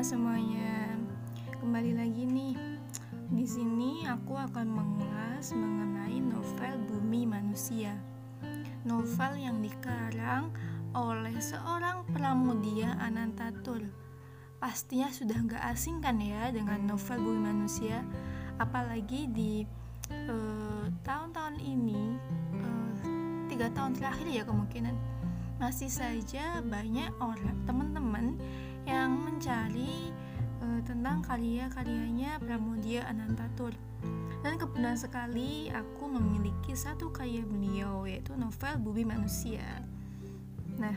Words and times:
Semuanya, 0.00 0.96
kembali 1.60 1.92
lagi 1.92 2.24
nih. 2.24 2.56
Di 3.36 3.44
sini 3.44 4.08
aku 4.08 4.32
akan 4.32 4.72
mengulas 4.72 5.52
mengenai 5.52 6.24
novel 6.24 6.80
Bumi 6.88 7.28
Manusia. 7.28 7.92
Novel 8.88 9.36
yang 9.36 9.60
dikarang 9.60 10.56
oleh 10.96 11.36
seorang 11.36 12.08
Pramudia 12.16 12.96
Anantatur. 12.96 13.84
Pastinya 14.56 15.12
sudah 15.12 15.36
nggak 15.36 15.68
asing 15.68 16.00
kan 16.00 16.16
ya 16.16 16.48
dengan 16.48 16.80
novel 16.88 17.20
Bumi 17.20 17.52
Manusia, 17.52 18.00
apalagi 18.56 19.28
di 19.28 19.68
eh, 20.08 20.84
tahun-tahun 21.04 21.60
ini 21.60 22.16
uh, 22.56 22.92
tiga 23.52 23.68
tahun 23.76 24.00
terakhir 24.00 24.32
ya 24.32 24.48
kemungkinan 24.48 24.96
masih 25.60 25.92
saja 25.92 26.64
banyak 26.64 27.12
orang 27.20 27.52
teman-teman 27.68 28.40
yang 28.88 29.20
mencari 29.20 30.12
uh, 30.60 30.80
tentang 30.84 31.20
karya-karyanya 31.24 32.40
Pramudia 32.40 33.04
Anantatur. 33.08 33.74
Dan 34.40 34.56
kebetulan 34.56 34.96
sekali 34.96 35.68
aku 35.68 36.08
memiliki 36.08 36.72
satu 36.72 37.12
karya 37.12 37.44
beliau 37.44 38.08
yaitu 38.08 38.32
novel 38.36 38.80
Bumi 38.80 39.04
Manusia. 39.04 39.84
Nah, 40.80 40.96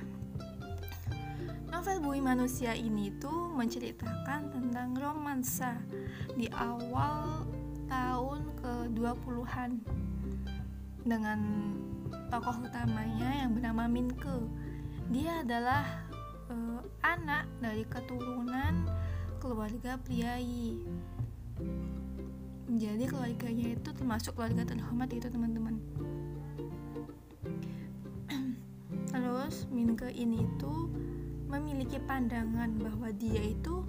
novel 1.68 2.00
Bumi 2.00 2.24
Manusia 2.24 2.72
ini 2.72 3.12
tuh 3.20 3.52
menceritakan 3.52 4.48
tentang 4.56 4.96
romansa 4.96 5.76
di 6.40 6.48
awal 6.56 7.44
tahun 7.92 8.48
ke-20-an 8.64 9.72
dengan 11.04 11.40
tokoh 12.32 12.64
utamanya 12.64 13.44
yang 13.44 13.52
bernama 13.54 13.92
Minke. 13.92 14.48
Dia 15.12 15.44
adalah 15.44 15.84
uh, 16.50 16.82
anak 17.06 17.48
dari 17.62 17.84
keturunan 17.88 18.88
keluarga 19.40 20.00
priai 20.02 20.80
jadi 22.74 23.06
keluarganya 23.06 23.78
itu 23.78 23.90
termasuk 23.94 24.34
keluarga 24.34 24.66
terhormat 24.66 25.12
itu 25.14 25.30
teman-teman. 25.30 25.78
Terus 29.14 29.70
Minke 29.70 30.10
ini 30.10 30.42
itu 30.42 30.74
memiliki 31.46 32.02
pandangan 32.02 32.74
bahwa 32.82 33.14
dia 33.14 33.46
itu 33.46 33.86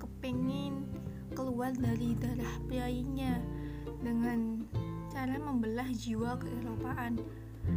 kepingin 0.00 0.88
keluar 1.36 1.76
dari 1.76 2.16
darah 2.16 2.56
priainya 2.70 3.36
dengan 4.00 4.64
cara 5.12 5.36
membelah 5.36 5.90
jiwa 5.92 6.40
keeropaan 6.40 7.20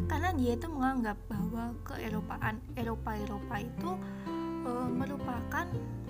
karena 0.10 0.34
dia 0.34 0.58
itu 0.58 0.68
menganggap 0.70 1.18
bahwa 1.30 1.74
keeropaan 1.86 2.58
Eropa-Eropa 2.74 3.56
itu 3.62 3.92
e, 4.66 4.72
merupakan 4.90 5.68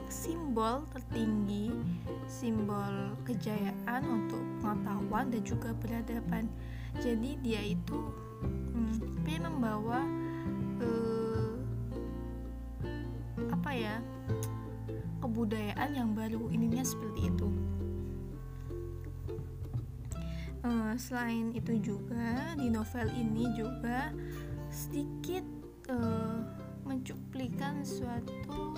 simbol 0.07 0.85
tertinggi, 0.93 1.73
simbol 2.29 3.15
kejayaan 3.27 4.03
untuk 4.05 4.41
pengetahuan 4.63 5.27
dan 5.33 5.41
juga 5.43 5.75
peradaban. 5.75 6.47
Jadi 7.03 7.35
dia 7.43 7.59
itu 7.59 7.99
hmm, 8.43 9.25
pengen 9.27 9.51
membawa 9.51 9.99
e, 10.79 10.89
apa 13.51 13.71
ya 13.75 13.95
kebudayaan 15.19 15.91
yang 15.91 16.09
baru 16.15 16.47
ininya 16.53 16.85
seperti 16.85 17.33
itu. 17.33 17.49
Selain 20.95 21.51
itu 21.55 21.79
juga 21.79 22.55
di 22.55 22.71
novel 22.71 23.07
ini 23.11 23.51
juga 23.55 24.11
sedikit 24.71 25.43
uh, 25.91 26.41
mencuplikan 26.85 27.81
suatu 27.81 28.77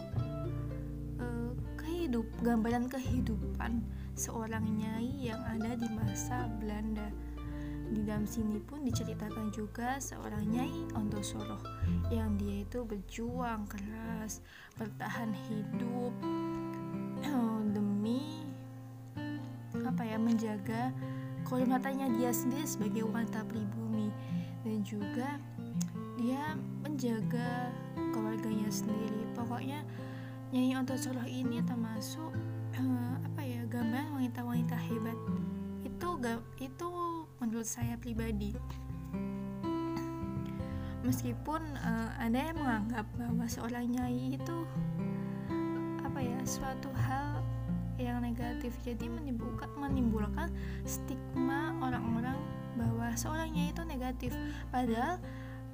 uh, 1.21 1.51
kehidup 1.77 2.25
gambaran 2.41 2.87
kehidupan 2.87 3.83
seorang 4.17 4.65
nyai 4.65 5.29
yang 5.29 5.41
ada 5.45 5.77
di 5.77 5.87
masa 5.93 6.49
Belanda. 6.57 7.09
Di 7.87 8.03
dalam 8.03 8.27
sini 8.27 8.59
pun 8.59 8.83
diceritakan 8.83 9.47
juga 9.55 9.95
seorang 9.95 10.43
nyai 10.43 10.91
Ontosoroh 10.91 11.63
yang 12.11 12.35
dia 12.35 12.67
itu 12.67 12.83
berjuang 12.83 13.63
keras, 13.71 14.43
bertahan 14.75 15.31
hidup 15.47 16.11
demi 17.75 18.43
apa 19.87 20.03
ya 20.03 20.19
menjaga 20.19 20.91
kehormatannya 21.47 22.19
dia 22.19 22.35
sendiri 22.35 22.67
sebagai 22.67 23.07
wanita 23.07 23.47
pribumi. 23.47 24.11
Dan 24.67 24.83
juga 24.83 25.39
dia 26.19 26.59
menjaga 26.83 27.71
keluarganya 28.11 28.67
sendiri. 28.67 29.23
Pokoknya 29.31 29.87
Nyai 30.47 30.79
Ontosoroh 30.79 31.27
ini 31.27 31.59
termasuk 31.67 32.31
uh, 32.79 33.15
apa 33.19 33.41
ya 33.43 33.67
gambaran 33.67 34.15
wanita-wanita 34.15 34.79
hebat. 34.79 35.19
Itu 35.83 36.15
itu 36.63 36.89
menurut 37.43 37.67
saya 37.67 37.99
pribadi. 37.99 38.55
Meskipun 41.03 41.61
uh, 41.83 42.09
ada 42.15 42.51
yang 42.51 42.55
menganggap 42.63 43.03
bahwa 43.19 43.43
seorang 43.47 43.91
nyai 43.91 44.39
itu 44.39 44.57
apa 45.99 46.19
ya 46.23 46.39
suatu 46.47 46.95
hal 46.95 47.36
yang 47.97 48.21
negatif. 48.21 48.73
Jadi 48.85 49.09
menimbulkan 49.09 49.69
menimbulkan 49.77 50.49
stigma 50.85 51.73
orang-orang 51.81 52.37
bahwa 52.77 53.13
seorang 53.17 53.49
nyai 53.51 53.73
itu 53.73 53.83
negatif. 53.83 54.31
Padahal 54.69 55.17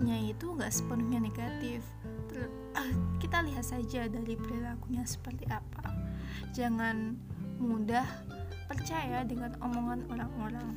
nyai 0.01 0.31
itu 0.31 0.45
nggak 0.55 0.71
sepenuhnya 0.71 1.19
negatif. 1.19 1.83
Ter 2.31 2.47
kita 3.21 3.43
lihat 3.45 3.65
saja 3.67 4.07
dari 4.07 4.33
perilakunya 4.39 5.03
seperti 5.03 5.45
apa. 5.51 5.91
Jangan 6.55 7.19
mudah 7.59 8.07
percaya 8.65 9.21
dengan 9.27 9.53
omongan 9.61 10.07
orang-orang. 10.09 10.69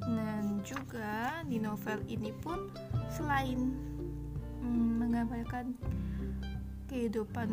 Dan 0.00 0.64
juga 0.64 1.44
di 1.44 1.60
novel 1.60 2.00
ini 2.08 2.32
pun 2.32 2.72
selain 3.12 3.68
mm, 4.64 4.90
menggambarkan 4.96 5.76
kehidupan 6.88 7.48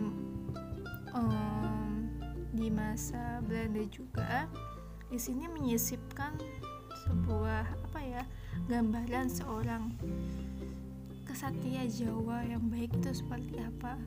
um, 1.12 1.87
di 2.58 2.74
masa 2.74 3.38
Belanda 3.46 3.86
juga 3.94 4.50
di 5.14 5.22
sini 5.22 5.46
menyisipkan 5.46 6.34
sebuah 7.06 7.70
apa 7.86 8.02
ya 8.02 8.24
gambaran 8.66 9.30
seorang 9.30 9.94
kesatria 11.30 11.86
Jawa 11.86 12.42
yang 12.50 12.66
baik 12.66 12.98
itu 12.98 13.22
seperti 13.22 13.62
apa. 13.62 14.02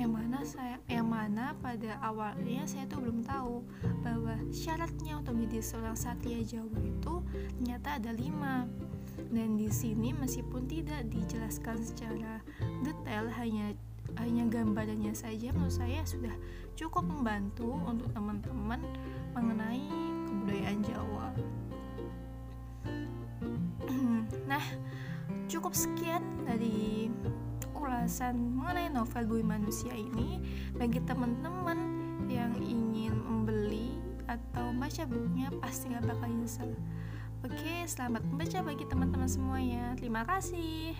Yang 0.00 0.10
mana 0.16 0.38
saya 0.40 0.76
yang 0.88 1.12
mana 1.12 1.52
pada 1.60 2.00
awalnya 2.00 2.64
saya 2.64 2.88
tuh 2.88 3.04
belum 3.04 3.28
tahu 3.28 3.60
bahwa 4.00 4.40
syaratnya 4.48 5.20
untuk 5.20 5.36
menjadi 5.36 5.60
seorang 5.60 6.00
satria 6.00 6.40
Jawa 6.40 6.80
itu 6.80 7.14
ternyata 7.60 8.00
ada 8.00 8.16
lima. 8.16 8.64
Dan 9.30 9.60
di 9.60 9.68
sini 9.68 10.16
meskipun 10.16 10.64
tidak 10.64 11.04
dijelaskan 11.12 11.76
secara 11.84 12.40
detail 12.80 13.28
hanya 13.36 13.76
hanya 14.18 14.48
gambarannya 14.50 15.14
saja 15.14 15.54
menurut 15.54 15.74
saya 15.74 16.02
sudah 16.02 16.32
cukup 16.74 17.06
membantu 17.06 17.78
untuk 17.86 18.10
teman-teman 18.10 18.80
mengenai 19.36 19.86
kebudayaan 20.26 20.78
Jawa. 20.82 21.28
nah, 24.50 24.64
cukup 25.46 25.76
sekian 25.76 26.22
dari 26.42 27.10
ulasan 27.76 28.56
mengenai 28.58 28.92
novel 28.92 29.24
Bumi 29.26 29.44
Manusia 29.44 29.92
ini 29.92 30.42
bagi 30.76 31.00
teman-teman 31.04 31.78
yang 32.28 32.54
ingin 32.60 33.16
membeli 33.16 33.96
atau 34.30 34.70
baca 34.78 35.02
bukunya 35.10 35.50
pasti 35.58 35.90
gak 35.90 36.06
bakal 36.06 36.30
nyesel. 36.30 36.70
Oke, 37.40 37.88
selamat 37.88 38.22
membaca 38.28 38.58
bagi 38.62 38.84
teman-teman 38.84 39.26
semuanya. 39.26 39.96
Terima 39.96 40.22
kasih. 40.28 40.92